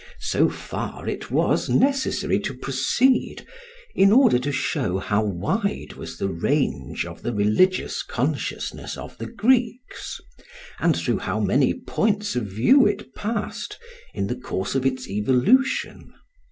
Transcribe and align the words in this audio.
So 0.19 0.49
far 0.49 1.07
it 1.07 1.29
was 1.29 1.69
necessary 1.69 2.39
to 2.39 2.55
proceed, 2.55 3.45
in 3.93 4.11
order 4.11 4.39
to 4.39 4.51
show 4.51 4.97
how 4.97 5.23
wide 5.23 5.93
was 5.93 6.17
the 6.17 6.27
range 6.29 7.05
of 7.05 7.21
the 7.21 7.31
religious 7.31 8.01
consciousness 8.01 8.97
of 8.97 9.15
the 9.19 9.27
Greeks, 9.27 10.19
and 10.79 10.97
through 10.97 11.19
how 11.19 11.39
many 11.39 11.75
points 11.75 12.35
of 12.35 12.45
view 12.47 12.87
it 12.87 13.13
passed 13.13 13.77
in 14.15 14.25
the 14.25 14.33
course 14.35 14.73
of 14.73 14.87
its 14.87 15.07
evolution. 15.07 16.11